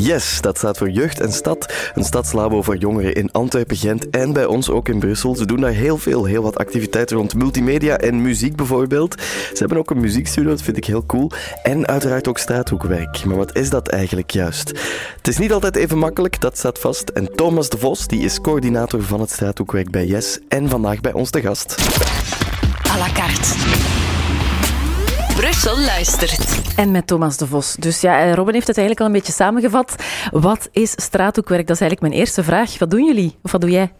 [0.00, 1.72] Yes, dat staat voor Jeugd en Stad.
[1.94, 5.36] Een stadslabo voor jongeren in Antwerpen, Gent en bij ons ook in Brussel.
[5.36, 9.20] Ze doen daar heel veel, heel wat activiteiten rond multimedia en muziek bijvoorbeeld.
[9.20, 11.30] Ze hebben ook een muziekstudio, dat vind ik heel cool.
[11.62, 13.24] En uiteraard ook straathoekwerk.
[13.24, 14.68] Maar wat is dat eigenlijk juist?
[15.16, 17.08] Het is niet altijd even makkelijk, dat staat vast.
[17.08, 21.12] En Thomas de Vos, die is coördinator van het straathoekwerk bij Yes en vandaag bij
[21.12, 21.76] ons te gast.
[22.90, 24.07] à la carte.
[25.38, 26.76] Brussel luistert.
[26.76, 27.74] En met Thomas de Vos.
[27.74, 29.94] Dus ja, eh, Robin heeft het eigenlijk al een beetje samengevat.
[30.30, 31.66] Wat is straathoekwerk?
[31.66, 32.78] Dat is eigenlijk mijn eerste vraag.
[32.78, 33.36] Wat doen jullie?
[33.42, 33.92] Of wat doe jij?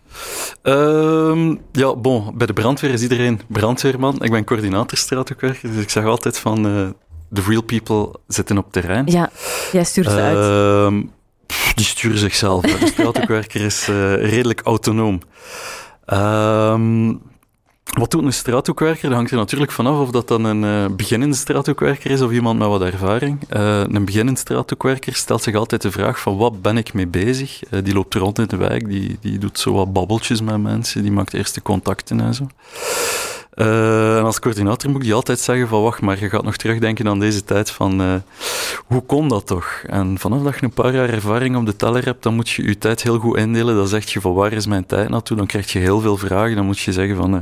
[0.63, 4.23] Ehm, ja, bon, bij de brandweer is iedereen brandweerman.
[4.23, 6.67] Ik ben coördinator straathoekwerk, dus ik zeg altijd van...
[6.67, 6.89] eh
[7.33, 9.07] the real people zitten op terrein.
[9.07, 9.31] Ja,
[9.73, 10.37] jij stuurt ze uit.
[10.37, 11.03] Ehm,
[11.75, 12.63] die sturen zichzelf.
[12.63, 15.21] De straathoekwerker is eh, redelijk autonoom.
[16.05, 17.15] Ehm,
[17.89, 19.09] wat doet een straathoekwerker?
[19.09, 22.59] Dat hangt er natuurlijk vanaf of dat dan een eh, beginnende straathoekwerker is of iemand
[22.59, 23.39] met wat ervaring.
[23.49, 27.65] Eh, een beginnende straathoekwerker stelt zich altijd de vraag van wat ben ik mee bezig?
[27.65, 31.03] Eh, die loopt rond in de wijk, die, die doet zo wat babbeltjes met mensen,
[31.03, 32.47] die maakt eerste contacten en zo.
[33.59, 37.09] Eh, en als coördinator moet ik altijd zeggen van wacht maar, je gaat nog terugdenken
[37.09, 38.15] aan deze tijd van eh,
[38.87, 39.83] hoe kon dat toch?
[39.87, 42.63] En vanaf dat je een paar jaar ervaring op de teller hebt, dan moet je
[42.63, 43.77] je tijd heel goed indelen.
[43.77, 45.37] Dan zeg je van waar is mijn tijd naartoe?
[45.37, 46.57] Dan krijg je heel veel vragen.
[46.57, 47.41] Dan moet je zeggen van eh,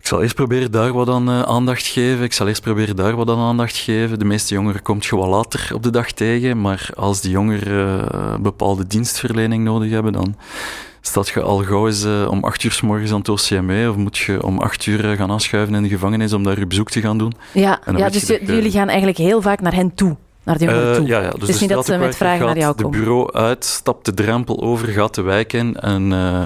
[0.00, 2.24] ik zal eerst proberen daar wat aan aandacht geven.
[2.24, 4.18] Ik zal eerst proberen daar wat aan aandacht geven.
[4.18, 6.60] De meeste jongeren komt je wat later op de dag tegen.
[6.60, 10.36] Maar als die jongeren bepaalde dienstverlening nodig hebben, dan
[11.08, 13.96] staat je al gauw eens eh, om acht uur s morgens aan het OCME of
[13.96, 16.90] moet je om acht uur eh, gaan aanschuiven in de gevangenis om daar je bezoek
[16.90, 17.32] te gaan doen.
[17.52, 20.16] Ja, ja dus je jullie gaan eigenlijk heel vaak naar hen toe.
[20.42, 21.06] Naar de jongeren Eh, toe.
[21.06, 22.98] ja, ja, dus de niet dat ze met vragen naar jou de komen.
[22.98, 26.42] bureau uit, stapt de drempel over, gaat de wijk in en eh,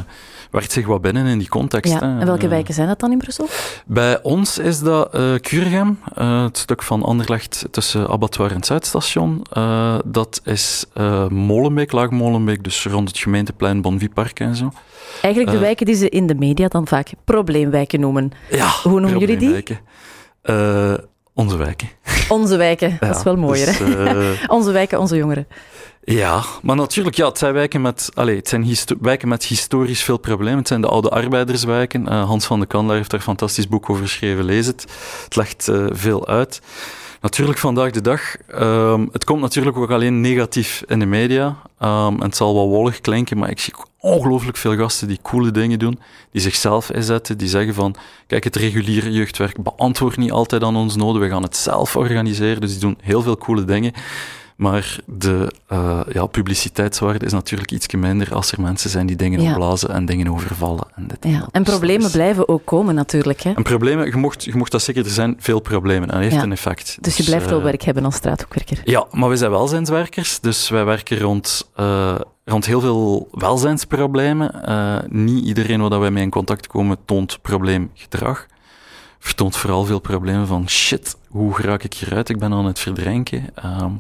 [0.52, 1.92] werkt zich wat binnen in die context.
[1.92, 2.18] Ja, hè.
[2.20, 3.48] en welke Eh, wijken zijn dat dan in Brussel?
[3.86, 9.42] Bij ons is dat eh, het stuk van Anderlecht tussen Abattoir en het Zuidstation.
[10.04, 10.84] Dat is
[11.28, 14.72] Molenbeek, Laag Molenbeek, dus rond het gemeenteplein Bonviepark en zo.
[15.22, 18.30] Eigenlijk de wijken die ze in de media dan vaak probleemwijken noemen.
[18.50, 19.64] Ja, Hoe noemen jullie die?
[21.34, 21.88] onze wijken.
[22.28, 23.66] Onze wijken, dat is wel mooier.
[23.66, 24.32] dus, hè?
[24.56, 25.46] Onze wijken, onze jongeren.
[26.04, 28.66] Ja, maar natuurlijk, ja, het zijn wijken met, allez, het zijn
[29.00, 30.58] wijken met historisch veel problemen.
[30.58, 32.08] Het zijn de oude arbeiderswijken.
[32.08, 34.44] Eh, Hans van de Kandelaar heeft daar een fantastisch boek over geschreven.
[34.44, 34.86] Lees het.
[35.24, 36.60] Het legt eh, veel uit.
[37.20, 38.36] Natuurlijk vandaag de dag.
[38.48, 41.56] ehm, het komt natuurlijk ook alleen negatief in de media.
[41.78, 45.78] Ehm, het zal wel wollig klinken, maar ik zie ongelooflijk veel gasten die coole dingen
[45.78, 46.00] doen,
[46.32, 47.94] die zichzelf inzetten, die zeggen van,
[48.26, 52.60] kijk, het reguliere jeugdwerk beantwoordt niet altijd aan ons noden, we gaan het zelf organiseren.
[52.60, 53.92] Dus die doen heel veel coole dingen.
[54.62, 59.40] Maar de eh, ja, publiciteitswaarde is natuurlijk iets minder als er mensen zijn die dingen
[59.42, 59.50] Ja.
[59.50, 60.84] opblazen en dingen overvallen.
[60.94, 61.48] En, dit Ja.
[61.52, 63.40] En Dus problemen is- blijven ook komen natuurlijk.
[63.40, 63.52] Hè?
[63.52, 66.42] En problemen, je mocht, je mocht dat zeker, er zijn veel problemen en dat heeft
[66.42, 66.98] een effect.
[67.00, 68.80] Dus je blijft wel eh, werk hebben als straathoekwerker.
[68.84, 74.50] Ja, maar we zijn welzijnswerkers, dus wij werken rond, eh, rond heel veel welzijnsproblemen.
[75.08, 78.46] Niet iedereen waar dat wij mee in contact komen toont probleemgedrag.
[79.18, 82.28] Vertoont vooral veel problemen van shit, hoe raak ik hieruit?
[82.28, 83.48] Ik ben aan het verdrinken.
[83.54, 83.90] Ehm,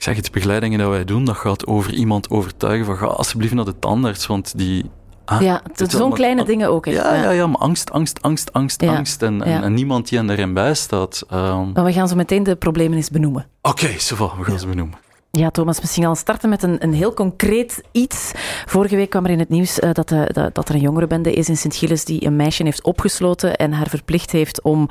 [0.00, 3.54] ik zeg het, begeleidingen dat wij doen, dat gaat over iemand overtuigen van ga alsjeblieft
[3.54, 4.90] naar de tandarts, want die...
[5.24, 6.86] ah, ja, zo'n kleine dingen ook.
[6.86, 9.22] Echt, Ja, ja, ja, maar angst, angst, angst, angst, Ja, angst.
[9.22, 9.62] En, en, ja.
[9.62, 11.22] en niemand die hen daarin bijstaat.
[11.28, 13.46] Ehm, Maar we gaan zo meteen de problemen eens benoemen.
[13.62, 14.98] Oké, va, we gaan ze benoemen.
[15.32, 18.32] Ja, Thomas, misschien al starten met een, een heel concreet iets.
[18.66, 21.32] Vorige week kwam er in het nieuws eh, dat, eh, dat, dat er een jongerenbende
[21.32, 24.88] is in Sint-Gilles die een meisje heeft opgesloten en haar verplicht heeft om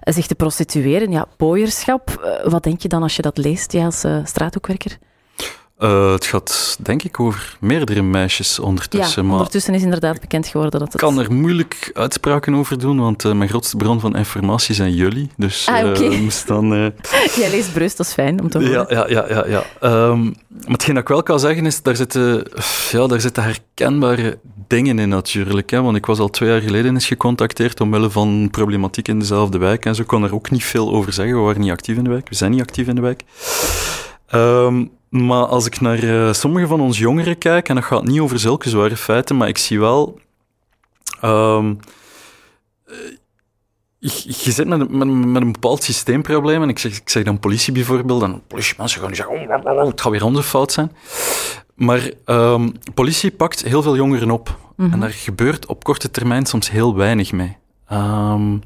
[0.00, 1.10] eh, zich te prostitueren.
[1.10, 2.40] Ja, pooierschap.
[2.44, 4.98] Wat denk je dan als je dat leest, ja, als straathoekwerker?
[5.82, 10.46] Eh, het gaat denk ik over meerdere meisjes ondertussen, ja, maar ondertussen is inderdaad bekend
[10.46, 11.02] geworden dat ik het...
[11.02, 15.30] kan er moeilijk uitspraken over doen, want eh, mijn grootste bron van informatie zijn jullie.
[15.36, 16.68] Dus Ah, eh, dan...
[17.38, 18.72] Jij leest Brust, dat is fijn om te horen.
[18.72, 19.46] ja, ja, ja, ja.
[19.46, 19.64] ja.
[19.80, 20.32] Ehm, maar
[20.66, 22.46] hetgeen dat ik wel kan zeggen is, daar zitten,
[22.90, 25.70] ja, daar zitten herkenbare dingen in natuurlijk.
[25.70, 25.82] Hè?
[25.82, 29.84] Want ik was al twee jaar geleden eens gecontacteerd omwille van problematiek in dezelfde wijk.
[29.84, 31.36] En zo kon er ook niet veel over zeggen.
[31.36, 32.28] We waren niet actief in de wijk.
[32.28, 33.22] We zijn niet actief in de wijk.
[34.28, 38.20] Ehm, maar als ik naar eh, sommige van onze jongeren kijk, en dat gaat niet
[38.20, 40.20] over zulke zware feiten, maar ik zie wel...
[41.20, 41.74] ehm,
[42.84, 42.94] eh,
[43.98, 47.38] je, zit met, een- met, met een bepaald systeemprobleem, en ik zeg, ik zeg dan
[47.38, 50.72] politie bijvoorbeeld, en politiemensen gaan nu zeggen, oh, oh, oh, het gaat weer onze fout
[50.72, 50.92] zijn.
[51.74, 54.56] Maar ehm, politie pakt heel veel jongeren op.
[54.76, 54.92] Mhm.
[54.92, 57.56] En daar gebeurt op korte termijn soms heel weinig mee.
[57.88, 58.56] Ehm,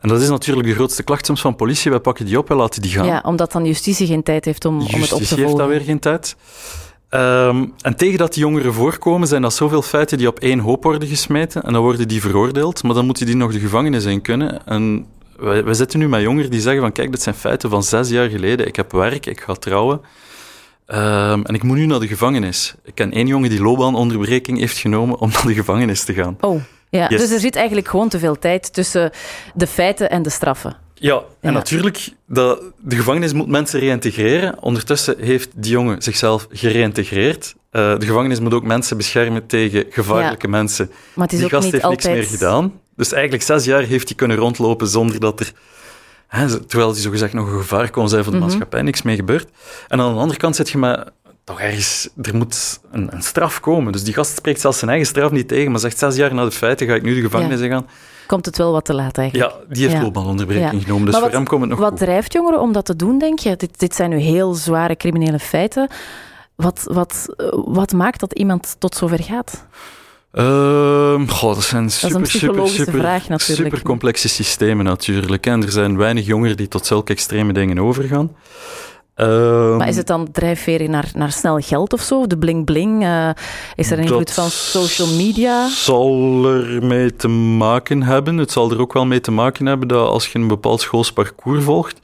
[0.00, 1.90] en dat is natuurlijk de grootste klacht soms van politie.
[1.90, 3.06] Wij pakken die op en laten die gaan.
[3.06, 5.58] Ja, omdat dan justitie geen tijd heeft om, om het op te Justitie heeft volgen.
[5.58, 6.36] dan weer geen tijd.
[7.08, 10.82] Ehm, en tegen dat die jongeren voorkomen, zijn dat zoveel feiten die op één hoop
[10.82, 11.62] worden gesmeten.
[11.62, 14.66] En dan worden die veroordeeld, maar dan moeten die nog de gevangenis in kunnen.
[14.66, 15.06] En
[15.36, 18.08] wij, wij zitten nu met jongeren die zeggen van, kijk, dit zijn feiten van zes
[18.08, 18.66] jaar geleden.
[18.66, 20.00] Ik heb werk, ik ga trouwen.
[20.86, 22.74] Ehm, en ik moet nu naar de gevangenis.
[22.84, 26.36] Ik ken één jongen die loopbaanonderbreking heeft genomen om naar de gevangenis te gaan.
[26.40, 27.06] Oh, ja.
[27.08, 27.20] Yes.
[27.20, 29.10] Dus er zit eigenlijk gewoon te veel tijd tussen
[29.54, 30.76] de feiten en de straffen.
[30.94, 31.50] Ja, en Ja.
[31.50, 34.62] natuurlijk, dat, de gevangenis moet mensen reïntegreren.
[34.62, 37.54] Ondertussen heeft die jongen zichzelf gereïntegreerd.
[37.70, 40.90] Eh, de gevangenis moet ook mensen beschermen tegen gevaarlijke mensen.
[41.14, 42.14] Maar het is die ook gast niet heeft altijd...
[42.14, 42.72] niks meer gedaan.
[42.96, 45.52] Dus eigenlijk zes jaar heeft hij kunnen rondlopen zonder dat er...
[46.26, 48.46] Hè, terwijl hij zogezegd nog een gevaar kon zijn voor de Mhm.
[48.46, 49.48] maatschappij, niks mee gebeurt.
[49.88, 51.10] En aan de andere kant zit je met...
[51.50, 53.92] Toch ergens, er moet een, een straf komen.
[53.92, 56.44] Dus die gast spreekt zelfs zijn eigen straf niet tegen, maar zegt zes jaar na
[56.44, 57.86] de feiten ga ik nu de gevangenis in gaan.
[58.26, 59.50] Komt het wel wat te laat eigenlijk.
[59.52, 60.02] Ja, die heeft Ja.
[60.02, 60.78] loopbaanonderbreking Ja.
[60.80, 61.98] genomen, dus Maar voor wat- hem komt het nog Wat goed.
[61.98, 63.56] drijft jongeren om dat te doen, denk je?
[63.56, 65.88] Dit, dit zijn nu heel zware criminele feiten.
[66.54, 67.26] Wat, wat,
[67.64, 69.66] wat maakt dat iemand tot zover gaat?
[70.32, 75.46] Ehm, goh, dat zijn super, super, super, super complexe systemen natuurlijk.
[75.46, 78.36] En er zijn weinig jongeren die tot zulke extreme dingen overgaan.
[79.20, 82.26] Ehm, Maar is het dan drijfveer naar, naar snel geld of zo?
[82.26, 83.02] De bling-bling?
[83.04, 83.30] eh,
[83.74, 85.68] is er een invloed van social media?
[85.68, 88.36] zal er mee te maken hebben.
[88.36, 91.64] Het zal er ook wel mee te maken hebben dat als je een bepaald schoolsparcours
[91.64, 92.00] volgt,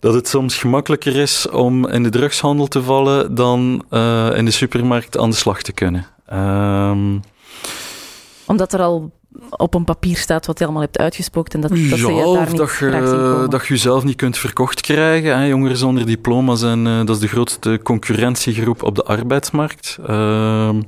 [0.00, 4.50] dat het soms gemakkelijker is om in de drugshandel te vallen dan eh, in de
[4.50, 6.06] supermarkt aan de slag te kunnen.
[6.26, 7.18] Ehm,
[8.46, 9.10] Omdat er al
[9.50, 12.48] op een papier staat wat je allemaal hebt uitgespookt en dat, dat ze je daar
[12.48, 15.38] niet dat je, dat je jezelf niet kunt verkocht krijgen.
[15.38, 15.44] Hè.
[15.44, 19.98] Jongeren zonder diploma zijn, eh, dat is de grootste concurrentiegroep op de arbeidsmarkt.
[20.06, 20.82] Ehm,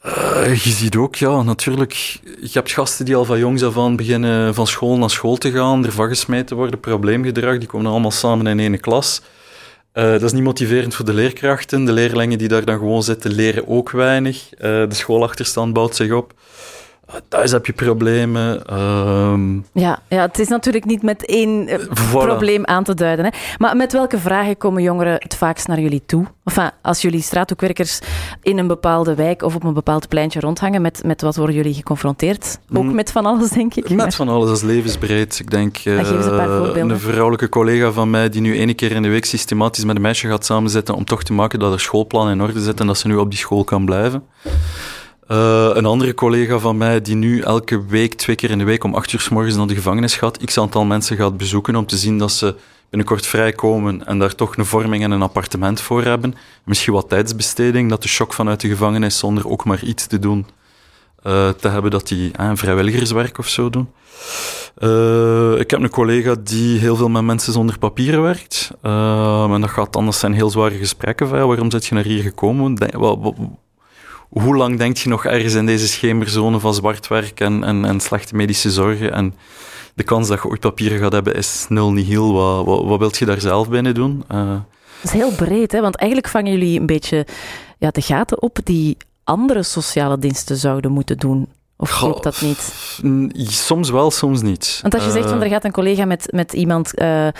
[0.00, 1.92] eh, je ziet ook, ja, natuurlijk,
[2.40, 5.50] je hebt gasten die al van jongs af aan beginnen van school naar school te
[5.50, 9.22] gaan, ervan gesmeten worden, probleemgedrag, die komen allemaal samen in één klas.
[9.92, 11.84] Eh, dat is niet motiverend voor de leerkrachten.
[11.84, 14.54] De leerlingen die daar dan gewoon zitten, leren ook weinig.
[14.54, 16.34] Eh, de schoolachterstand bouwt zich op.
[17.28, 18.66] Thuis heb je problemen.
[18.66, 22.10] Ehm, Ja, ja, het is natuurlijk niet met één eh, Voilà.
[22.12, 23.24] probleem aan te duiden.
[23.24, 23.30] Hè.
[23.58, 26.24] Maar met welke vragen komen jongeren het vaakst naar jullie toe?
[26.44, 27.98] Enfin, als jullie straathoekwerkers
[28.42, 31.74] in een bepaalde wijk of op een bepaald pleintje rondhangen, met, met wat worden jullie
[31.74, 32.58] geconfronteerd?
[32.74, 32.94] Ook Mm.
[32.94, 33.90] met van alles, denk ik.
[33.90, 35.38] Met van alles, is levensbreed.
[35.38, 39.08] Ik denk, een eh, een vrouwelijke collega van mij die nu ene keer in de
[39.08, 42.42] week systematisch met een meisje gaat samenzitten om toch te maken dat er schoolplan in
[42.42, 44.22] orde zit en dat ze nu op die school kan blijven.
[45.30, 48.84] Eh, een andere collega van mij die nu elke week, twee keer in de week
[48.84, 51.86] om acht uur s morgens naar de gevangenis gaat, x aantal mensen gaat bezoeken om
[51.86, 52.54] te zien dat ze
[52.88, 56.34] binnenkort vrijkomen en daar toch een vorming en een appartement voor hebben.
[56.64, 60.46] Misschien wat tijdsbesteding, dat de shock vanuit de gevangenis zonder ook maar iets te doen
[61.22, 63.88] eh, te hebben, dat die vrijwilligerswerk of zo doen.
[64.76, 68.70] Eh, ik heb een collega die heel veel met mensen zonder papieren werkt.
[68.82, 71.28] En dat gaat dat zijn heel zware gesprekken.
[71.28, 72.74] Van, waarom zit je naar hier gekomen?
[72.74, 73.34] Denk- wa- wa-
[74.30, 78.00] hoe lang denk je nog ergens in deze schemerzone van zwart werk en, en, en
[78.00, 79.12] slechte medische zorgen?
[79.12, 79.34] En
[79.94, 82.32] de kans dat je ooit papieren gaat hebben is nul nihil.
[82.32, 84.24] Wat, wat, wat wilt je daar zelf binnen doen?
[84.28, 84.64] Dat
[85.02, 85.80] is heel breed, hè?
[85.80, 87.26] want eigenlijk vangen jullie een beetje
[87.78, 91.48] ja, de gaten op die andere sociale diensten zouden moeten doen.
[91.80, 92.72] Of klopt dat niet?
[93.02, 94.78] mm, soms wel, soms niet.
[94.82, 97.32] Want als je zegt, van, Eh, er gaat een collega met, met iemand eh, eh,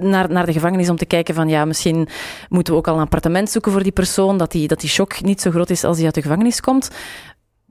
[0.00, 2.08] naar, naar de gevangenis om te kijken van ja, misschien
[2.48, 5.22] moeten we ook al een appartement zoeken voor die persoon, dat die, dat die shock
[5.22, 6.90] niet zo groot is als die uit de gevangenis komt.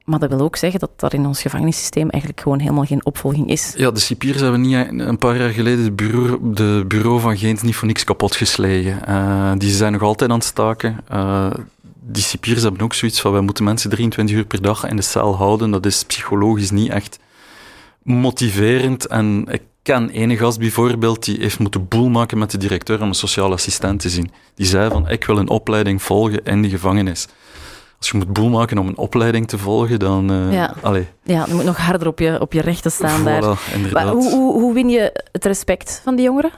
[0.03, 3.49] Maar dat wil ook zeggen dat er in ons gevangenissysteem eigenlijk gewoon helemaal geen opvolging
[3.49, 3.73] is.
[3.75, 7.63] Ja, de cipiers hebben niet een paar jaar geleden de bureau, de bureau van Geent
[7.63, 9.59] niet voor niks kapot geslagen.
[9.59, 10.97] Die zijn nog altijd aan het staken.
[12.07, 14.95] Eh, die cipiers hebben ook zoiets van, wij moeten mensen 23 uur per dag in
[14.95, 15.71] de cel houden.
[15.71, 17.19] Dat is psychologisch niet echt
[18.03, 19.07] motiverend.
[19.07, 23.07] En ik ken ene gast bijvoorbeeld, die heeft moeten boel maken met de directeur om
[23.07, 24.31] een sociale assistent te zien.
[24.55, 27.27] Die zei van, ik wil een opleiding volgen in de gevangenis.
[27.97, 30.31] Als je moet boel maken om een opleiding te volgen, dan...
[30.31, 30.73] eh Ja.
[30.81, 33.59] allee, Ja, je moet nog harder op je, op je rechten staan daar.
[33.73, 34.03] inderdaad.
[34.03, 36.51] Maar hoe, hoe, hoe win je het respect van die jongeren?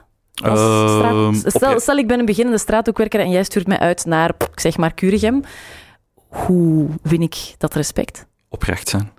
[0.44, 4.60] Ehm, straat- stel, ik ben een beginnende straathoekwerker en jij stuurt mij uit naar, ik
[4.60, 5.44] zeg maar, Curigem.
[6.28, 8.28] Hoe win ik dat respect?
[8.50, 9.12] oprecht zijn.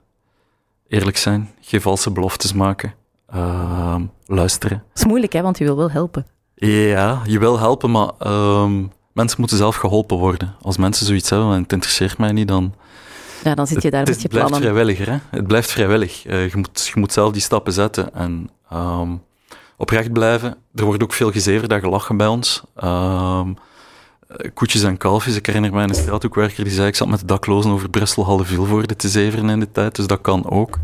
[0.88, 1.50] Eerlijk zijn.
[1.60, 2.94] Geen valse beloftes maken.
[3.28, 4.82] Ehm, luisteren.
[4.88, 6.26] Dat is moeilijk, hè, want je wil wel helpen.
[6.54, 10.54] Ja, je wil helpen, maar ehm, mensen moeten zelf geholpen worden.
[10.62, 12.74] Als mensen zoiets hebben en het interesseert mij niet, dan...
[13.44, 14.70] Ja, dan zit je daar het, met je het blijft plannen.
[14.70, 15.16] vrijwillig, hè.
[15.38, 16.26] Het blijft vrijwillig.
[16.26, 19.10] Eh, je, moet, je moet zelf die stappen zetten en ehm,
[19.80, 20.56] oprecht blijven.
[20.74, 22.62] Er wordt ook veel gezeverd en gelachen bij ons.
[22.74, 23.40] Eh,
[24.54, 25.36] koetjes en kalfjes.
[25.36, 28.44] Ik herinner mij een straathoekwerker die zei, ik zat met de daklozen over Brussel halve
[28.44, 30.78] Vilvoorde te zeveren in de tijd, dus dat kan ook.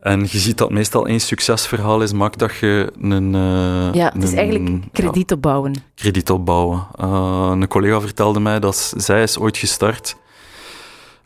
[0.00, 3.34] En je ziet dat meestal één succesverhaal is, maakt dat je een...
[3.34, 5.74] eh, Ja, het is een- eigenlijk krediet opbouwen.
[5.94, 6.86] krediet opbouwen.
[7.00, 10.16] Uh, een collega vertelde mij dat zij is ooit gestart.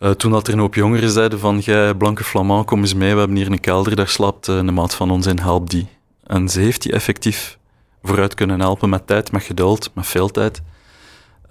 [0.01, 3.13] Uh, toen dat er een hoop jongeren zeiden van, jij blanke flamand, kom eens mee,
[3.13, 5.87] we hebben hier een kelder, daar slaapt een maat van ons in, help die.
[6.27, 7.59] En ze heeft die effectief
[8.03, 10.63] vooruit kunnen helpen met tijd, met geduld, met veel tijd.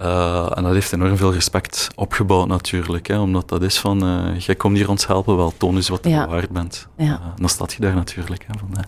[0.01, 3.07] Uh, en dat heeft enorm veel respect opgebouwd natuurlijk.
[3.07, 6.03] Hè, omdat dat is van, uh, jij komt hier ons helpen, wel toon eens wat
[6.03, 6.27] je ja.
[6.27, 6.87] waard bent.
[6.97, 7.05] Ja.
[7.05, 8.45] Uh, dan staat je daar natuurlijk.
[8.47, 8.85] Hè, van,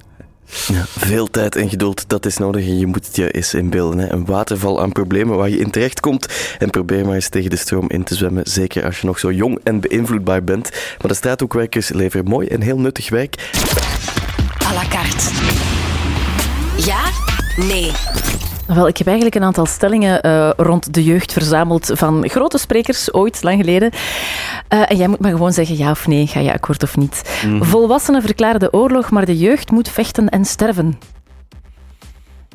[0.76, 4.00] ja, veel tijd en geduld, dat is nodig en je moet het je eens inbeelden.
[4.00, 4.12] Hè.
[4.12, 7.56] Een waterval aan problemen waar je in terecht komt en probeer maar eens tegen de
[7.56, 8.44] stroom in te zwemmen.
[8.48, 10.70] Zeker als je nog zo jong en beïnvloedbaar bent.
[10.72, 13.52] Maar de straathoekwerkers leveren mooi en heel nuttig werk.
[14.64, 15.75] À la carte.
[16.78, 17.12] Ja?
[17.56, 17.92] Nee.
[18.68, 23.14] Wel, ik heb eigenlijk een aantal stellingen uh, rond de jeugd verzameld van grote sprekers,
[23.14, 23.92] ooit, lang geleden.
[23.94, 27.40] Uh, en jij moet maar gewoon zeggen ja of nee, ga je akkoord of niet.
[27.46, 27.64] Mm.
[27.64, 31.00] Volwassenen verklaren de oorlog, maar de jeugd moet vechten en sterven.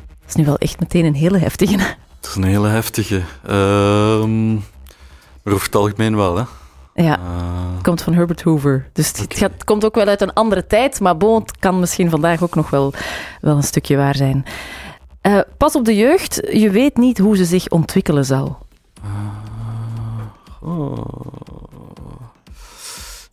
[0.05, 1.77] Dat is nu wel echt meteen een hele heftige.
[2.21, 3.23] Dat is een hele heftige.
[3.49, 4.25] Uh,
[5.43, 6.43] maar over het algemeen wel, hè?
[7.04, 7.19] Ja,
[7.75, 8.88] het komt van Herbert Hoover.
[8.92, 11.80] Dus het, gaat, het, komt ook wel uit een andere tijd, maar bon, het kan
[11.80, 12.92] misschien vandaag ook nog wel,
[13.40, 14.45] wel een stukje waar zijn.
[15.23, 18.59] Uh, pas op de jeugd, je weet niet hoe ze zich ontwikkelen zal.
[19.04, 20.99] Uh, oh.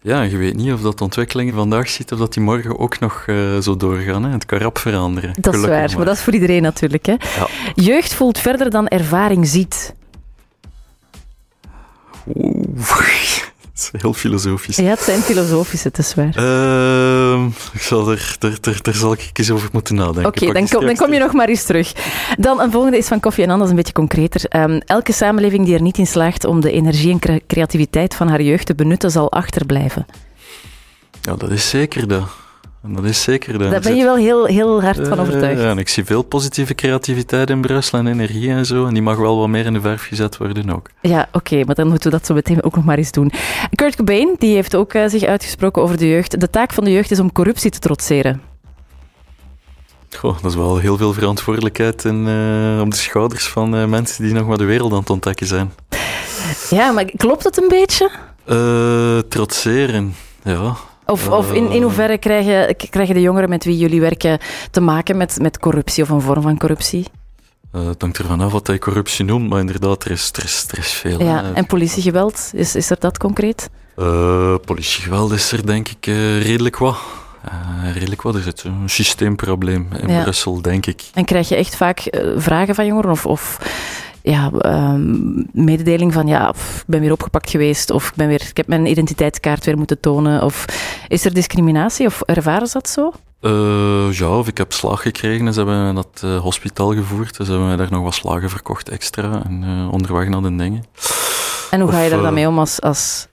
[0.01, 3.23] Ja, je weet niet of dat ontwikkelingen vandaag ziet of dat die morgen ook nog
[3.27, 4.23] uh, zo doorgaan.
[4.23, 4.31] Hè.
[4.31, 5.33] Het kan rap veranderen.
[5.39, 6.05] Dat is waar, maar.
[6.05, 7.05] dat is voor iedereen natuurlijk.
[7.05, 7.11] Hè.
[7.11, 7.47] Ja.
[7.75, 9.95] Jeugd voelt verder dan ervaring ziet.
[12.35, 13.46] Oeh.
[13.77, 14.75] Het is heel filosofisch.
[14.75, 16.37] Ja, het zijn filosofische, het is waar.
[16.37, 20.25] Uh, ik zal er, er, er, zal ik eens over moeten nadenken.
[20.25, 21.93] Oké, dan, kom, dan kom je nog maar eens terug.
[22.37, 24.55] Dan een volgende is van Koffie en Anders, een beetje concreter.
[24.55, 28.41] Um, elke samenleving die er niet in slaagt om de energie en creativiteit van haar
[28.41, 30.05] jeugd te benutten, zal achterblijven.
[31.21, 32.27] Ja, dat is zeker dat.
[32.81, 33.57] Dat is zeker.
[33.57, 35.61] Daar ben je wel heel, heel hard van overtuigd.
[35.61, 38.85] Ja, en ik zie veel positieve creativiteit in Brussel en energie en zo.
[38.85, 40.89] En die mag wel wat meer in de verf gezet worden ook.
[41.01, 43.31] Ja, oké, maar dan moeten we dat zo meteen ook nog maar eens doen.
[43.75, 46.39] Kurt Cobain die heeft ook uh, zich uitgesproken over de jeugd.
[46.39, 48.41] De taak van de jeugd is om corruptie te trotseren.
[50.17, 54.33] Goh, dat is wel heel veel verantwoordelijkheid in, uh, op de schouders van mensen die
[54.33, 55.73] nog maar de wereld aan het ontdekken zijn.
[56.69, 58.09] Ja, maar klopt het een beetje?
[59.29, 60.75] trotseren, ja.
[61.07, 64.39] Of, of in, in hoeverre krijgen, krijgen de jongeren met wie jullie werken
[64.71, 67.05] te maken met, met corruptie of een vorm van corruptie?
[67.75, 70.65] Uh, het hangt ervan af wat hij corruptie noemt, maar inderdaad, er is, er is,
[70.71, 71.23] er is veel.
[71.23, 73.69] Ja, en politiegeweld, is, is er dat concreet?
[73.97, 76.97] Uh, politiegeweld is er denk ik uh, redelijk wat.
[77.93, 78.35] redelijk wat.
[78.35, 81.03] Er zit een systeemprobleem in Brussel, denk ik.
[81.13, 83.59] En krijg je echt vaak vragen van jongeren of, of
[84.29, 84.51] ja,
[84.93, 88.67] um, mededeling van ja, ik ben weer opgepakt geweest of ik, ben weer, ik heb
[88.67, 90.43] mijn identiteitskaart weer moeten tonen?
[90.43, 90.65] Of
[91.07, 93.11] is er discriminatie of ervaren ze dat zo?
[93.41, 96.93] Uh, ja, of ik heb slag gekregen en ze hebben me naar het uh, hospitaal
[96.93, 97.37] gevoerd.
[97.37, 100.55] Dus ze hebben mij daar nog wat slagen verkocht extra en uh, onderweg naar de
[100.55, 100.83] dingen.
[101.71, 102.81] En hoe ga je daar dan mee om als...
[102.81, 103.27] als...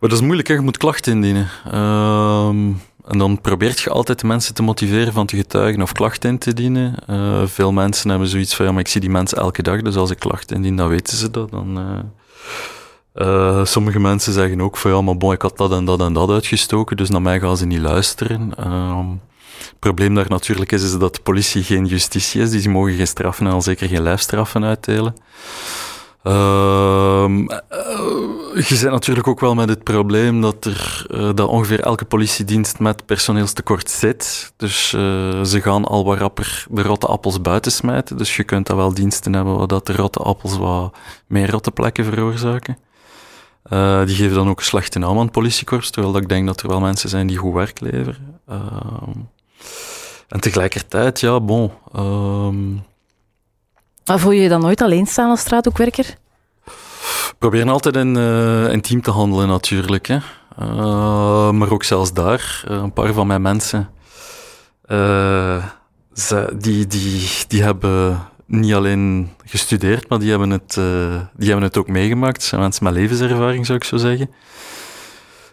[0.00, 0.54] Maar dat is moeilijk, hè?
[0.54, 1.48] je moet klachten indienen.
[1.70, 2.72] Ehm,
[3.08, 6.38] en dan probeert je altijd de mensen te motiveren van te getuigen of klachten in
[6.38, 6.94] te dienen.
[7.10, 9.96] Uh, veel mensen hebben zoiets van, ja, maar ik zie die mensen elke dag, dus
[9.96, 11.50] als ik klachten indien, dan weten ze dat.
[11.50, 15.84] Dan, uh, uh, sommige mensen zeggen ook van, ja, maar bon, ik had dat en
[15.84, 18.52] dat en dat uitgestoken, dus naar mij gaan ze niet luisteren.
[18.56, 19.10] Ehm,
[19.58, 23.06] het probleem daar natuurlijk is, is dat de politie geen justitie is, die mogen geen
[23.06, 25.14] straffen en al zeker geen lijfstraffen uitdelen.
[26.22, 27.28] Uh,
[28.54, 32.78] je zit natuurlijk ook wel met het probleem dat, er, uh, dat ongeveer elke politiedienst
[32.78, 34.52] met personeelstekort zit.
[34.56, 35.00] Dus uh,
[35.44, 38.16] ze gaan al wat rapper de rotte appels buiten smijten.
[38.16, 40.96] Dus je kunt daar wel diensten hebben waar de rotte appels wat
[41.26, 42.78] meer rotte plekken veroorzaken.
[44.06, 46.68] die geven dan ook een slechte naam aan het politiekorps, terwijl ik denk dat er
[46.68, 48.40] wel mensen zijn die goed werk leveren.
[48.46, 49.18] Ehm,
[50.28, 51.70] en tegelijkertijd, ja, bon...
[54.16, 56.16] Voel je je dan nooit alleen staan als straathoekwerker?
[57.38, 58.16] proberen altijd in,
[58.70, 60.06] in team te handelen natuurlijk.
[60.06, 60.18] Hè.
[60.60, 63.90] Uh, maar ook zelfs daar, uh, een paar van mijn mensen,
[66.14, 70.74] ze, die, die, die hebben niet alleen gestudeerd, maar die hebben het,
[71.36, 72.36] die hebben het ook meegemaakt.
[72.36, 74.30] Het zijn mensen met levenservaring, zou ik zo zeggen.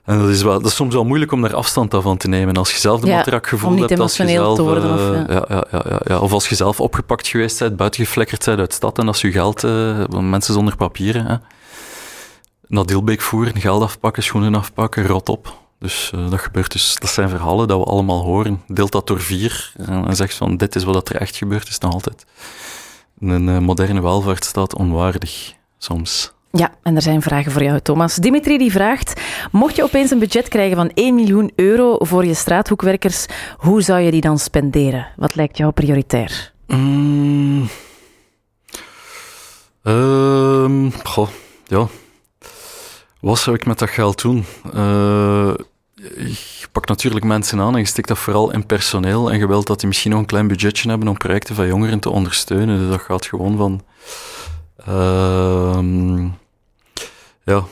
[0.06, 2.58] En dat is, wel, dat is soms wel moeilijk om daar afstand van te nemen.
[2.58, 5.34] Als je zelf de ja, matrak gevoeld hebt, als je zelf, worden, of, ja.
[5.34, 9.00] Ja, ja, ja, ja, of als je zelf opgepakt geweest bent, buitengeflekkerd bent uit stad
[9.00, 11.36] en als je geld, uh, mensen zonder papieren, hè,
[12.68, 15.64] naar Dilbeek voeren, geld afpakken, schoenen afpakken, rot op.
[15.80, 16.96] Dus uh, dat gebeurt dus.
[17.00, 18.62] Dat zijn verhalen dat we allemaal horen.
[18.68, 21.94] Deelt dat door vier en zegt van dit is wat er echt gebeurd is nog
[21.94, 22.26] altijd.
[23.20, 26.34] Een uh, moderne welvaartsstaat onwaardig, soms.
[26.58, 28.16] Ja, en er zijn vragen voor jou, Thomas.
[28.16, 29.22] Dimitri die vraagt:
[29.52, 33.26] Mocht je opeens een budget krijgen van 1 miljoen euro voor je straathoekwerkers,
[33.58, 35.08] hoe zou je die dan spenderen?
[35.16, 36.54] Wat lijkt jou prioritair?
[36.68, 37.68] Mm.
[39.84, 41.30] Uh, goh,
[41.66, 41.88] ja.
[43.20, 44.46] Wat zou ik met dat geld doen?
[44.76, 45.54] Uh,
[46.26, 49.32] je pakt natuurlijk mensen aan en je stikt dat vooral in personeel.
[49.32, 52.00] En je wilt dat die misschien nog een klein budgetje hebben om projecten van jongeren
[52.00, 52.80] te ondersteunen.
[52.80, 53.82] Dus dat gaat gewoon van
[54.86, 56.28] Ehm,
[57.46, 57.64] ja,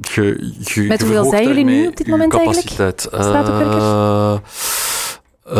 [0.00, 2.66] je, je, Met hoeveel zijn jullie nu op dit moment eigenlijk?
[2.66, 3.00] capaciteit.
[3.24, 3.84] Straatopwerkers?
[3.84, 4.38] Eh,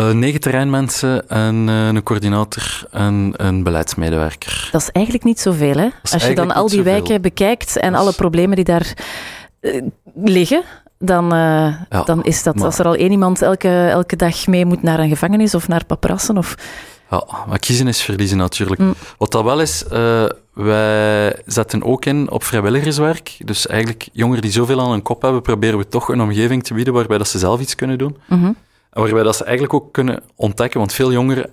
[0.09, 4.69] eh, negen terreinmensen en eh, een coördinator en een beleidsmedewerker.
[4.71, 5.87] Dat is eigenlijk niet zoveel, hè?
[6.01, 6.91] Als je dan eigenlijk al die zoveel.
[6.91, 8.93] wijken bekijkt en alle problemen die daar
[10.15, 10.63] liggen,
[10.97, 14.65] dan, Ja, dan is dat, maar- als er al één iemand elke, elke dag mee
[14.65, 16.55] moet naar een gevangenis of naar paprassen, of...
[17.09, 18.81] Ja, maar kiezen is verliezen natuurlijk.
[18.81, 18.93] Mm.
[19.17, 23.35] Wat dat wel is, eh, wij zetten ook in op vrijwilligerswerk.
[23.45, 26.73] Dus eigenlijk jongeren die zoveel aan hun kop hebben, proberen we toch een omgeving te
[26.73, 28.17] bieden waarbij dat ze zelf iets kunnen doen.
[28.27, 28.45] Mhm.
[28.45, 31.49] En waarbij dat ze eigenlijk ook kunnen ontdekken, want veel jongeren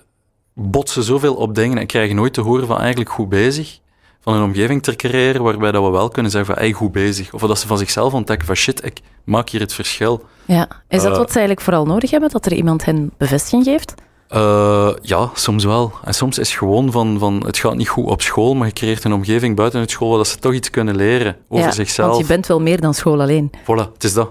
[0.54, 3.78] botsen zoveel op dingen en krijgen nooit te horen van eigenlijk goed bezig.
[4.20, 7.32] Van een omgeving te creëren waarbij dat we wel kunnen zeggen van hey, goed bezig.
[7.32, 10.24] Of dat ze van zichzelf ontdekken van shit, ik maak hier het verschil.
[10.44, 10.68] Ja.
[10.88, 11.18] Is dat Eh.
[11.18, 13.94] wat ze eigenlijk vooral nodig hebben, dat er iemand hen bevestiging geeft?
[14.28, 15.92] Eh, ja, soms wel.
[16.04, 19.04] En soms is gewoon van, van het gaat niet goed op school, maar je creëert
[19.04, 22.08] een omgeving buiten het school waar dat ze toch iets kunnen leren over ja, zichzelf.
[22.08, 23.50] Want je bent wel meer dan school alleen.
[23.62, 24.30] Voilà, het is dat.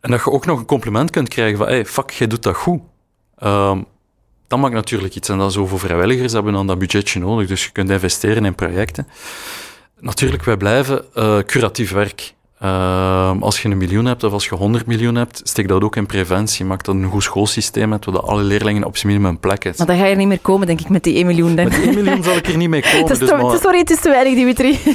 [0.00, 2.56] En dat je ook nog een compliment kunt krijgen van hey, fuck, jij doet dat
[2.56, 2.80] goed.
[3.36, 3.82] Ehm,
[4.46, 5.28] dat maakt natuurlijk iets.
[5.28, 8.54] En dat is over vrijwilligers hebben dan dat budgetje nodig, dus je kunt investeren in
[8.54, 9.08] projecten.
[10.00, 12.34] Natuurlijk, wij blijven eh, curatief werk.
[12.60, 15.96] Ehm, als je een miljoen hebt of als je 100 miljoen hebt, steek dat ook
[15.96, 16.64] in preventie.
[16.64, 19.86] Maak dat een goed schoolsysteem hebt, waar alle leerlingen op zijn minimum een plek hebben.
[19.86, 21.56] Maar dan ga je er niet meer komen, denk ik, met die 1 miljoen.
[21.56, 21.64] Dan.
[21.64, 22.98] Met 1 miljoen zal ik er niet mee komen.
[23.06, 24.78] Het is dus maar- sorry, het is te weinig, Dimitri.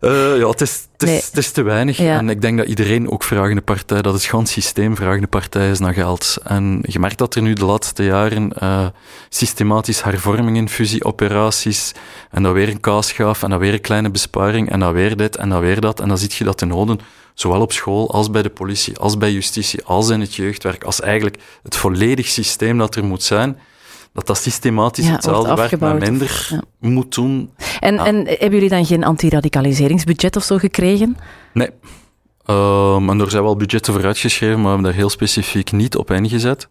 [0.00, 1.22] Eh, ja, het is, het, is, Nee.
[1.24, 1.96] het is te weinig.
[1.96, 2.18] Ja.
[2.18, 5.78] En ik denk dat iedereen, ook vragende partij, dat het gans systeem vragende partij is
[5.78, 6.36] naar geld.
[6.44, 8.86] En je merkt dat er nu de laatste jaren eh,
[9.28, 11.92] systematisch hervormingen, fusieoperaties,
[12.30, 15.36] en dan weer een kaasgaaf, en dan weer een kleine besparing, en dan weer dit,
[15.36, 16.00] en dan weer dat.
[16.00, 17.00] En dan zie je dat de noden,
[17.34, 21.00] zowel op school, als bij de politie, als bij justitie, als in het jeugdwerk, als
[21.00, 23.58] eigenlijk het volledig systeem dat er moet zijn,
[24.12, 26.62] dat dat systematisch Ja, hetzelfde werk, maar of- minder ja.
[26.88, 27.50] moet doen
[27.80, 28.06] En, Ja.
[28.06, 31.16] en hebben jullie dan geen antiradicaliseringsbudget of zo gekregen?
[31.52, 31.70] Nee.
[32.44, 35.96] Ehm, en er zijn wel budgetten voor uitgeschreven, maar we hebben daar heel specifiek niet
[35.96, 36.68] op ingezet.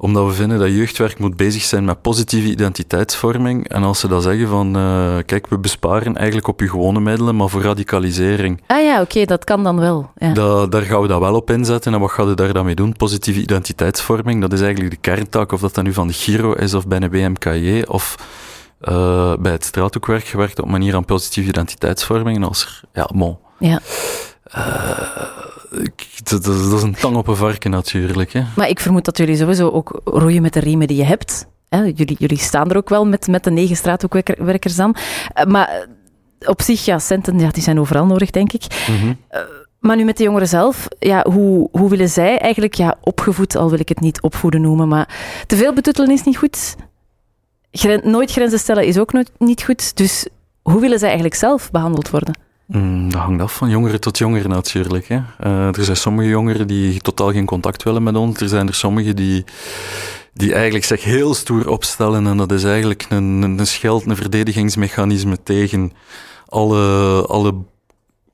[0.00, 3.68] Omdat we vinden dat jeugdwerk moet bezig zijn met positieve identiteitsvorming.
[3.68, 7.36] En als ze dan zeggen van, eh, kijk, we besparen eigenlijk op je gewone middelen,
[7.36, 10.10] maar voor radicalisering, Ah ja, oké, dat kan dan wel.
[10.16, 10.32] Ja.
[10.32, 11.94] da- daar gaan we dat wel op inzetten.
[11.94, 12.92] En wat gaan we daar dan mee doen?
[12.96, 16.74] Positieve identiteitsvorming, dat is eigenlijk de kerntaak, of dat dan nu van de Giro is,
[16.74, 18.16] of bij een BMKJ, of
[18.80, 22.36] eh, bij het straathoekwerk gewerkt op manier aan positieve identiteitsvorming.
[22.36, 23.38] En als er, ja, bon.
[23.58, 23.80] Ja.
[24.48, 24.98] Eh,
[26.22, 28.32] dat, dat- is een tang op een varken natuurlijk.
[28.32, 28.42] Hè.
[28.56, 31.46] Maar ik vermoed dat jullie sowieso ook roeien met de riemen die je hebt.
[31.68, 34.92] Hè, jullie, jullie staan er ook wel met, met de negen straathoekwerkers aan.
[35.34, 38.64] Eh, Maar eh, op zich, ja, centen ja, die zijn overal nodig, denk ik.
[38.88, 39.12] Mhm.
[39.80, 43.70] Maar nu met de jongeren zelf, ja, hoe, hoe willen zij eigenlijk ja, opgevoed, al
[43.70, 45.08] wil ik het niet opvoeden noemen, maar
[45.46, 46.76] te veel betuttelen is niet goed.
[47.70, 49.96] Gren- nooit grenzen stellen is ook nooit, niet goed.
[49.96, 50.26] Dus
[50.62, 52.38] hoe willen zij eigenlijk zelf behandeld worden?
[52.68, 55.08] Mm, dat hangt af van jongeren tot jongeren natuurlijk.
[55.08, 55.20] Hè.
[55.38, 58.40] Eh, er zijn sommige jongeren die totaal geen contact willen met ons.
[58.40, 59.44] Er zijn er sommigen die,
[60.32, 62.26] die eigenlijk zich heel stoer opstellen.
[62.26, 65.92] En dat is eigenlijk een, een, scheld, een verdedigingsmechanisme tegen
[66.46, 67.54] alle, alle,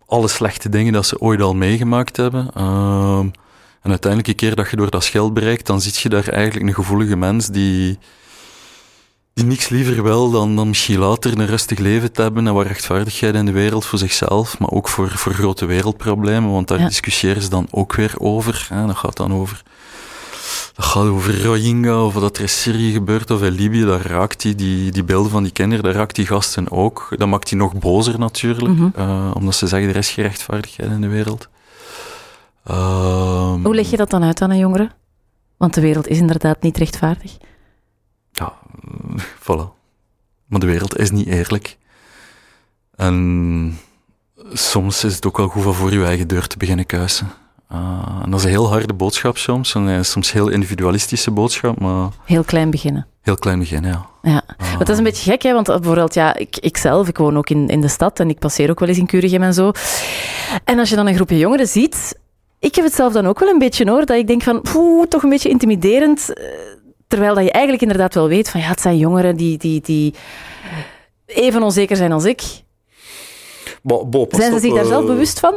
[0.06, 2.50] alle slechte dingen dat ze ooit al meegemaakt hebben.
[2.54, 3.26] Ehm,
[3.82, 6.66] en uiteindelijk, een keer dat je door dat schild bereikt, dan zie je daar eigenlijk
[6.66, 7.98] een gevoelige mens die,
[9.34, 12.66] die niks liever wil dan, dan misschien later een rustig leven te hebben en wat
[12.66, 16.88] rechtvaardigheid in de wereld voor zichzelf, maar ook voor, voor grote wereldproblemen, want daar Ja.
[16.88, 18.66] discussiëren ze dan ook weer over.
[18.68, 18.86] Hè.
[18.86, 19.62] Dat gaat dan over...
[20.74, 24.42] Dat gaat over Rohingya, of wat er in Syrië gebeurt, of in Libië, daar raakt
[24.42, 27.08] die, die, die beelden van die kinderen, daar raakt die gasten ook.
[27.16, 28.88] Dat maakt die nog bozer natuurlijk, Mhm.
[28.94, 31.48] eh, omdat ze zeggen, er is geen rechtvaardigheid in de wereld.
[33.62, 34.90] Hoe leg je dat dan uit aan een jongere?
[35.56, 37.36] Want de wereld is inderdaad niet rechtvaardig.
[38.88, 39.72] Eh, voilà.
[40.46, 41.76] Maar de wereld is niet eerlijk.
[42.96, 43.78] En
[44.52, 47.30] soms is het ook wel goed van voor je eigen deur te beginnen kuisen.
[47.68, 49.74] Ah, en dat is een heel harde boodschap soms.
[49.74, 53.06] En eh, soms een heel individualistische boodschap, maar Heel klein beginnen.
[53.22, 54.06] heel klein begin, ja.
[54.22, 54.42] Ja.
[54.58, 55.52] Maar dat is een beetje gek, hè?
[55.52, 58.38] want bijvoorbeeld, ja, ik, ik zelf, ik woon ook in, in de stad en ik
[58.38, 59.72] passeer ook wel eens in Curigem en zo.
[60.64, 62.18] En als je dan een groepje jongeren ziet,
[62.58, 65.06] ik heb het zelf dan ook wel een beetje hoor, dat ik denk van, poeh,
[65.06, 66.32] toch een beetje intimiderend.
[67.14, 70.14] Terwijl dat je eigenlijk inderdaad wel weet van, ja, het zijn jongeren die, die, die
[71.26, 72.42] even onzeker zijn als ik.
[74.40, 75.54] Zijn ze zich daar zelf bewust van?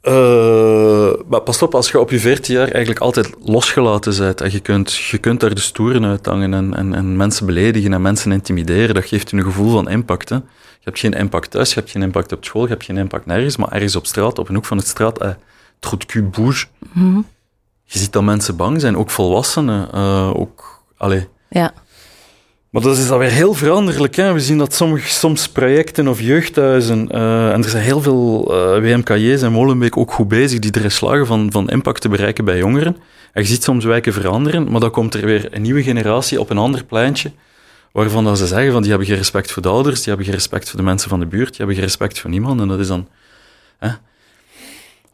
[0.00, 4.52] Eh, maar pas op, als je op je 14 jaar eigenlijk altijd losgelaten bent en
[4.52, 8.32] je kunt, je kunt daar de stoeren uithangen en, en, en mensen beledigen en mensen
[8.32, 10.28] intimideren, dat geeft je een gevoel van impact.
[10.28, 10.34] Hè.
[10.36, 10.42] Je
[10.84, 13.56] hebt geen impact thuis, je hebt geen impact op school, je hebt geen impact nergens,
[13.56, 15.30] maar ergens op straat, op een hoek van de straat, eh,
[15.78, 16.66] trop de cul bouge.
[16.92, 17.20] Mhm.
[17.84, 19.92] Je ziet dat mensen bang zijn, ook volwassenen.
[19.92, 21.72] eh, ook, allee, Ja.
[22.70, 24.14] Maar dat is dan weer heel veranderlijk.
[24.14, 24.32] Hè?
[24.32, 28.76] We zien dat sommige, soms projecten of jeugdhuizen, uh, en er zijn heel veel uh,
[28.76, 32.44] eh, WMKJ's en Molenbeek ook goed bezig, die erin slagen van, van impact te bereiken
[32.44, 32.96] bij jongeren.
[33.32, 36.50] En je ziet soms wijken veranderen, maar dan komt er weer een nieuwe generatie op
[36.50, 37.32] een ander pleintje,
[37.92, 40.34] waarvan dan ze zeggen van die hebben geen respect voor de ouders, die hebben geen
[40.34, 42.60] respect voor de mensen van de buurt, die hebben geen respect voor niemand.
[42.60, 43.08] En dat is dan...
[43.78, 43.90] Hè?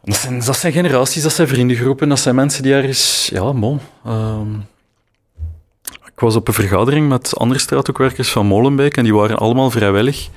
[0.03, 3.29] Dat, zijn, dat zijn generaties, dat zijn vriendengroepen, dat zijn mensen die ergens...
[3.33, 3.79] Ja, bon...
[4.07, 4.65] Um,
[6.17, 10.29] ik was op een vergadering met andere straathoekwerkers van Molenbeek en die waren allemaal vrijwillig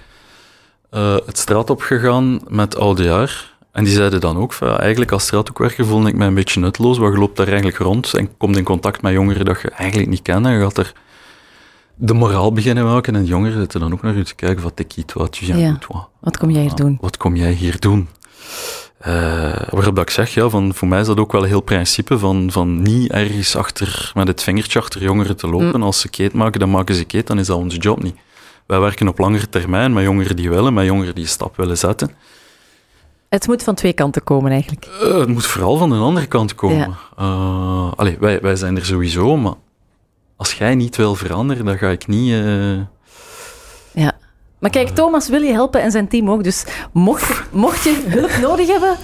[0.90, 3.54] uh, het straat opgegaan met oudejaar.
[3.72, 6.98] En die zeiden dan ook, van, eigenlijk als straathoekwerker voelde ik mij een beetje nutteloos,
[6.98, 10.10] want je loopt daar eigenlijk rond en komt in contact met jongeren dat je eigenlijk
[10.10, 10.92] niet kent en je gaat er
[11.94, 14.96] de moraal beginnen maken en jongeren zitten dan ook naar u te kijken, wat ik
[14.96, 15.78] iets, wat je ja.
[16.20, 16.98] Wat kom jij hier doen?
[17.00, 18.08] Wat kom jij hier doen?
[19.06, 21.60] Uh, waarop dat ik zeg, ja, van, voor mij is dat ook wel een heel
[21.60, 25.76] principe van, van niet ergens achter, met het vingertje achter jongeren te lopen.
[25.76, 25.82] Mm.
[25.82, 28.14] Als ze keet maken, dan maken ze keet, dan is dat onze job niet.
[28.66, 31.78] Wij werken op langere termijn met jongeren die willen, met jongeren die een stap willen
[31.78, 32.10] zetten.
[33.28, 34.88] Het moet van twee kanten komen, eigenlijk.
[35.02, 36.78] Uh, het moet vooral van de andere kant komen.
[36.78, 37.24] Ja.
[37.24, 39.54] Uh, allee, wij, wij zijn er sowieso, maar
[40.36, 42.34] als jij niet wil veranderen, dan ga ik niet...
[44.60, 46.44] Maar kijk, Thomas wil je helpen en zijn team ook.
[46.44, 48.96] Dus mocht, mocht je hulp nodig hebben,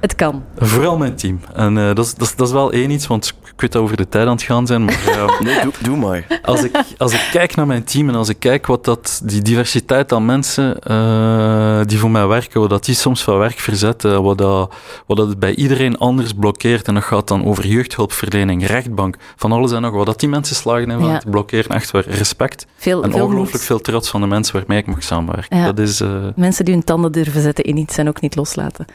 [0.00, 0.44] het kan.
[0.56, 1.40] Vooral mijn team.
[1.54, 3.82] En uh, dat, is, dat, is, dat is wel één iets, want ik weet dat
[3.82, 4.84] over de tijd aan het gaan zijn.
[4.84, 6.40] Maar, uh, nee, doe, doe, maar.
[6.42, 9.42] Als ik, als ik kijk naar mijn team en als ik kijk wat dat, die
[9.42, 14.22] diversiteit aan mensen uh, die voor mij werken, wat dat die soms van werk verzetten,
[14.22, 14.74] wat dat,
[15.06, 16.88] wat dat het bij iedereen anders blokkeert.
[16.88, 19.92] En dat gaat dan over jeugdhulpverlening, rechtbank, van alles en nog.
[19.92, 21.22] Wat dat die mensen slagen in ja.
[21.30, 22.66] blokkeren, echt waar respect.
[22.76, 25.56] Veel, en veel ongelooflijk veel trots van de mensen waarmee ik mag samenwerken.
[25.56, 25.64] Ja.
[25.64, 26.02] Dat is,
[26.36, 28.86] mensen die hun tanden durven zetten in iets en ook niet loslaten.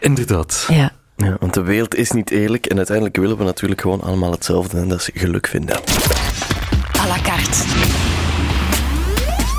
[0.00, 0.66] Inderdaad.
[0.70, 0.92] Ja.
[1.16, 4.78] Ja, want de wereld is niet eerlijk en uiteindelijk willen we natuurlijk gewoon allemaal hetzelfde
[4.78, 5.76] en dat is geluk vinden.
[7.00, 7.64] À la carte.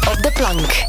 [0.10, 0.86] Op de plank.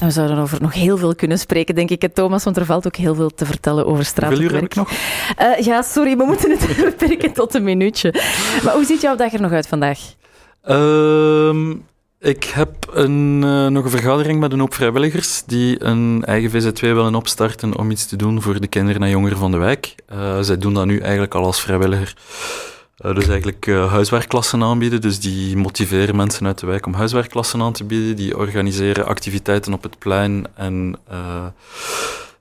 [0.00, 2.96] we zouden over nog heel veel kunnen spreken, denk ik, Thomas, want er valt ook
[2.96, 4.74] heel veel te vertellen over straatwerk.
[4.74, 4.90] nog?
[4.90, 8.14] Uh, ja, sorry, we moeten het beperken tot een minuutje.
[8.64, 9.98] Maar hoe ziet jouw dag er nog uit vandaag?
[10.68, 11.74] Uh,
[12.24, 16.80] ik heb een, uh, nog een vergadering met een hoop vrijwilligers die een eigen VZ2
[16.80, 19.94] willen opstarten om iets te doen voor de kinderen en jongeren van de wijk.
[20.12, 22.14] Uh, zij doen dat nu eigenlijk al als vrijwilliger.
[23.04, 25.00] Uh, dus eigenlijk huiswerkklassen aanbieden.
[25.00, 28.16] Dus die motiveren mensen uit de wijk om huiswerkklassen aan te bieden.
[28.16, 30.98] Die organiseren activiteiten op het plein en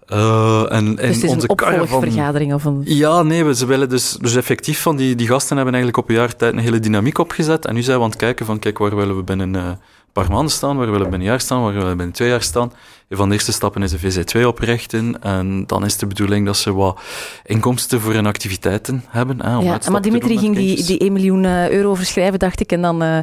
[0.08, 2.62] uh, en, dus het is onze een opvolgvergadering?
[2.62, 2.78] Van...
[2.78, 2.96] Of een...
[2.96, 6.22] Ja, nee, ze willen dus, dus effectief van die, die gasten hebben eigenlijk op een
[6.22, 7.66] jaar tijd een hele dynamiek opgezet.
[7.66, 9.78] En nu zijn we aan het kijken van, kijk, waar willen we binnen uh, een
[10.13, 12.30] paar maanden staan, waar willen we binnen een jaar staan, waar willen we binnen twee
[12.30, 12.74] jaar staan.
[13.08, 15.22] Een van de eerste stappen is een VZ2 oprichten.
[15.22, 17.00] En dan is de bedoeling dat ze wat
[17.46, 19.42] inkomsten voor hun activiteiten hebben.
[19.42, 22.72] Hè, om ja, maar Dimitri ging die, die 1 miljoen eh, euro verschrijven, dacht ik,
[22.72, 23.04] en dan...
[23.04, 23.18] Uh...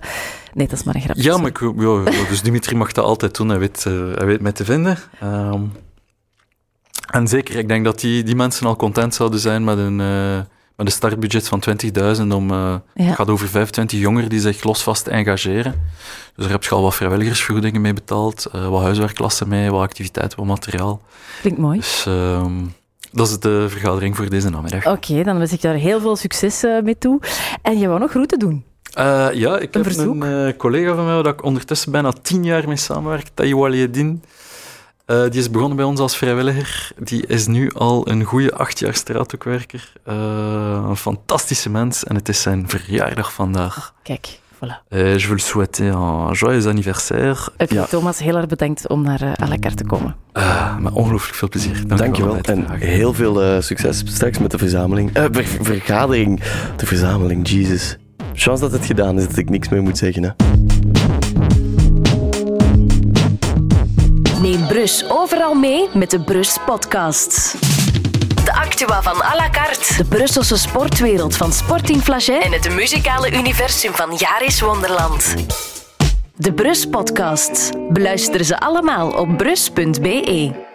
[0.55, 1.23] Nee, dat is maar een grapje.
[1.23, 4.41] Ja, maar ik, ja, dus Dimitri mag dat altijd doen, hij weet, uh, hij weet
[4.41, 4.99] mij te vinden.
[5.23, 5.73] Um,
[7.11, 10.37] en zeker, ik denk dat die, die mensen al content zouden zijn met een, uh,
[10.77, 11.63] met een startbudget van
[12.17, 12.51] 20.000 om...
[12.51, 13.05] Uh, ja.
[13.05, 15.73] Het gaat over 25 jongeren die zich losvast engageren.
[16.35, 20.39] Dus daar heb je al wat vrijwilligersvergoedingen mee betaald, uh, wat huiswerkklassen mee, wat activiteiten,
[20.39, 21.01] wat materiaal.
[21.41, 21.79] Klinkt mooi.
[21.79, 22.53] Dus ehm,
[23.13, 24.87] dat is de vergadering voor deze namiddag.
[24.87, 27.21] Oké, dan wens ik daar heel veel succes mee toe.
[27.63, 28.65] En je wou nog groeten doen.
[28.99, 30.25] Uh, ja, ik een heb verzoek?
[30.25, 34.23] een uh, collega van mij waar ik ondertussen bijna tien jaar mee samenwerk, Liedin.
[35.11, 36.91] Uh, die is begonnen bij ons als vrijwilliger.
[36.99, 39.93] Die is nu al een goede acht jaar straathoekwerker.
[40.09, 43.95] Uh, een fantastische mens en het is zijn verjaardag vandaag.
[44.03, 44.89] Kijk, voilà.
[44.89, 47.49] Uh, je wil souhaiter een joyeux anniversaire.
[47.57, 47.85] Heb ja.
[47.85, 50.17] Thomas heel erg bedankt om naar uh, à la carte te komen.
[50.79, 51.87] met ongelooflijk veel plezier.
[51.87, 52.37] Dank, Dank je wel.
[52.37, 55.11] En heel veel succes straks met de verzameling.
[55.13, 56.41] Ver vergadering.
[56.77, 57.97] De verzameling, Jesus.
[58.35, 60.23] Chance dat het gedaan is, dat ik niks meer moet zeggen.
[60.23, 60.31] Hè.
[64.51, 67.53] Neem Brus overal mee met de Brus Podcast.
[68.45, 69.97] De Actua van à la carte.
[69.97, 72.41] De Brusselse sportwereld van Sporting Flagey.
[72.41, 75.35] En het muzikale universum van Jaris Wonderland.
[76.37, 77.71] De Brus Podcast.
[77.89, 80.69] Beluister ze allemaal op brus.be.